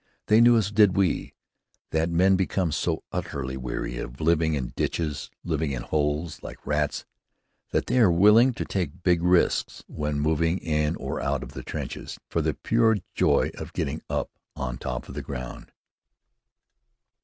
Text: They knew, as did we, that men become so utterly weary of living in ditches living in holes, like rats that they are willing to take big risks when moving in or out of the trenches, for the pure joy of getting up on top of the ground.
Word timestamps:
They 0.25 0.41
knew, 0.41 0.57
as 0.57 0.71
did 0.71 0.97
we, 0.97 1.35
that 1.91 2.09
men 2.09 2.35
become 2.35 2.71
so 2.71 3.03
utterly 3.11 3.55
weary 3.55 3.99
of 3.99 4.19
living 4.19 4.55
in 4.55 4.73
ditches 4.75 5.29
living 5.43 5.73
in 5.73 5.83
holes, 5.83 6.41
like 6.41 6.65
rats 6.65 7.05
that 7.69 7.85
they 7.85 7.99
are 7.99 8.11
willing 8.11 8.51
to 8.55 8.65
take 8.65 9.03
big 9.03 9.21
risks 9.21 9.83
when 9.85 10.19
moving 10.19 10.57
in 10.57 10.95
or 10.95 11.21
out 11.21 11.43
of 11.43 11.51
the 11.51 11.61
trenches, 11.61 12.17
for 12.31 12.41
the 12.41 12.55
pure 12.55 12.97
joy 13.13 13.51
of 13.53 13.73
getting 13.73 14.01
up 14.09 14.31
on 14.55 14.79
top 14.79 15.07
of 15.07 15.13
the 15.13 15.21
ground. 15.21 15.71